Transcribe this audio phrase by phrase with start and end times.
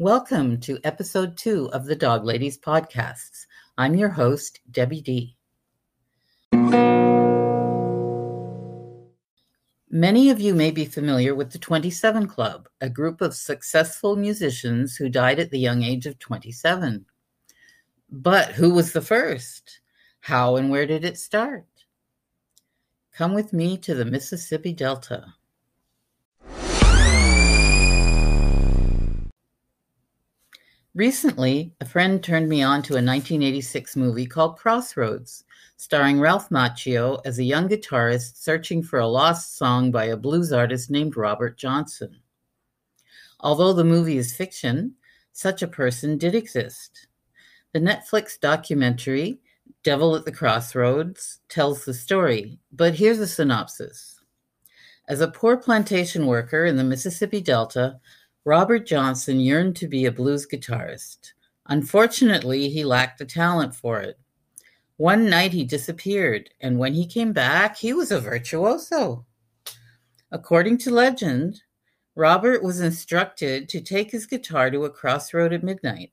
[0.00, 3.44] Welcome to episode two of the Dog Ladies podcasts.
[3.76, 5.36] I'm your host, Debbie D.
[9.90, 14.96] Many of you may be familiar with the 27 Club, a group of successful musicians
[14.96, 17.04] who died at the young age of 27.
[18.08, 19.80] But who was the first?
[20.20, 21.66] How and where did it start?
[23.12, 25.34] Come with me to the Mississippi Delta.
[31.00, 35.44] Recently, a friend turned me on to a 1986 movie called Crossroads,
[35.78, 40.52] starring Ralph Macchio as a young guitarist searching for a lost song by a blues
[40.52, 42.18] artist named Robert Johnson.
[43.40, 44.94] Although the movie is fiction,
[45.32, 47.06] such a person did exist.
[47.72, 49.40] The Netflix documentary,
[49.82, 54.20] Devil at the Crossroads, tells the story, but here's a synopsis.
[55.08, 57.98] As a poor plantation worker in the Mississippi Delta,
[58.44, 61.32] Robert Johnson yearned to be a blues guitarist.
[61.66, 64.18] Unfortunately, he lacked the talent for it.
[64.96, 69.26] One night he disappeared, and when he came back, he was a virtuoso.
[70.32, 71.62] According to legend,
[72.14, 76.10] Robert was instructed to take his guitar to a crossroad at midnight.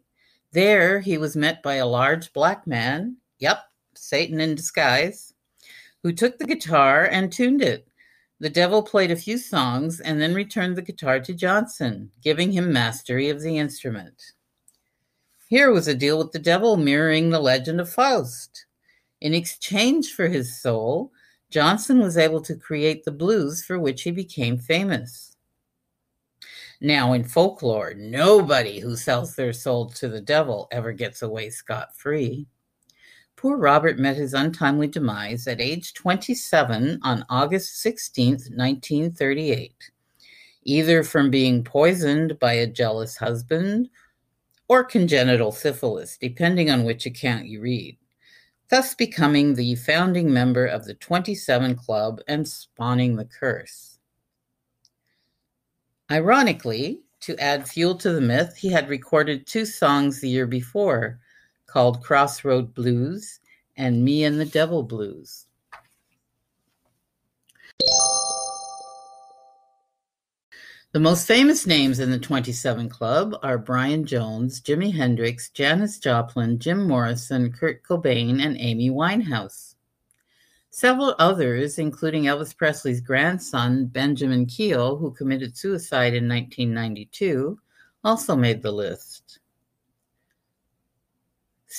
[0.52, 3.60] There, he was met by a large black man, yep,
[3.94, 5.34] Satan in disguise,
[6.04, 7.87] who took the guitar and tuned it.
[8.40, 12.72] The devil played a few songs and then returned the guitar to Johnson, giving him
[12.72, 14.22] mastery of the instrument.
[15.50, 18.66] Here was a deal with the devil mirroring the legend of Faust.
[19.22, 21.12] In exchange for his soul,
[21.50, 25.36] Johnson was able to create the blues for which he became famous.
[26.80, 31.98] Now, in folklore, nobody who sells their soul to the devil ever gets away scot
[31.98, 32.46] free.
[33.38, 39.92] Poor Robert met his untimely demise at age 27 on August 16, 1938,
[40.64, 43.92] either from being poisoned by a jealous husband
[44.68, 47.96] or congenital syphilis, depending on which account you read,
[48.72, 54.00] thus becoming the founding member of the 27 Club and spawning the curse.
[56.10, 61.20] Ironically, to add fuel to the myth, he had recorded two songs the year before
[61.68, 63.40] called Crossroad Blues
[63.76, 65.46] and Me and the Devil Blues.
[70.94, 76.58] The most famous names in the 27 Club are Brian Jones, Jimi Hendrix, Janis Joplin,
[76.58, 79.76] Jim Morrison, Kurt Cobain, and Amy Winehouse.
[80.70, 87.60] Several others, including Elvis Presley's grandson, Benjamin Keough, who committed suicide in 1992,
[88.04, 89.40] also made the list.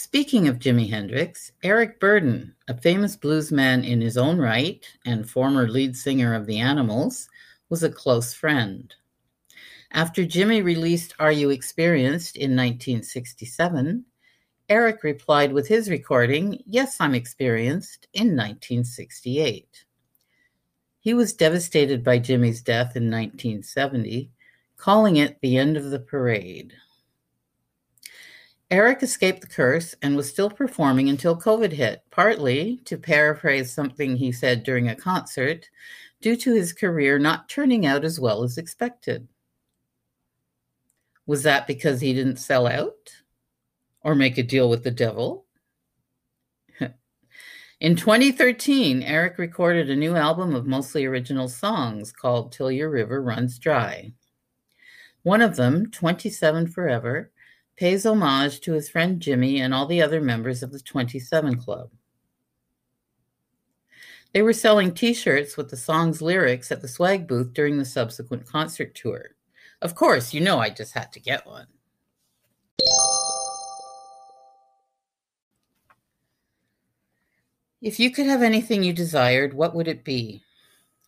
[0.00, 5.68] Speaking of Jimi Hendrix, Eric Burdon, a famous bluesman in his own right and former
[5.68, 7.28] lead singer of The Animals,
[7.68, 8.94] was a close friend.
[9.90, 14.04] After Jimi released Are You Experienced in 1967,
[14.68, 19.84] Eric replied with his recording, Yes, I'm Experienced, in 1968.
[21.00, 24.30] He was devastated by Jimi's death in 1970,
[24.76, 26.72] calling it the end of the parade.
[28.70, 34.14] Eric escaped the curse and was still performing until COVID hit, partly, to paraphrase something
[34.16, 35.70] he said during a concert,
[36.20, 39.26] due to his career not turning out as well as expected.
[41.26, 43.10] Was that because he didn't sell out
[44.02, 45.46] or make a deal with the devil?
[47.80, 53.22] In 2013, Eric recorded a new album of mostly original songs called Till Your River
[53.22, 54.12] Runs Dry.
[55.22, 57.30] One of them, 27 Forever,
[57.78, 61.90] pays homage to his friend Jimi and all the other members of the 27 Club.
[64.34, 67.84] They were selling t shirts with the song's lyrics at the swag booth during the
[67.84, 69.36] subsequent concert tour.
[69.80, 71.66] Of course, you know I just had to get one.
[77.80, 80.42] If you could have anything you desired, what would it be?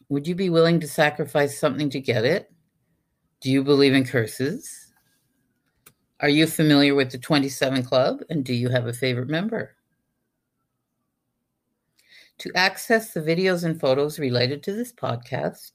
[0.09, 2.51] Would you be willing to sacrifice something to get it?
[3.41, 4.80] Do you believe in curses?
[6.23, 9.75] Are you familiar with the 27 Club and do you have a favorite member?
[12.39, 15.73] To access the videos and photos related to this podcast,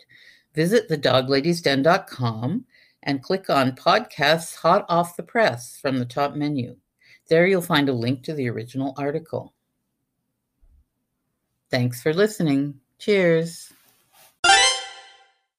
[0.54, 2.66] visit thedogladysden.com
[3.04, 6.76] and click on Podcasts Hot Off the Press from the top menu.
[7.28, 9.54] There you'll find a link to the original article.
[11.72, 12.80] Thanks for listening.
[13.00, 13.75] Cheers.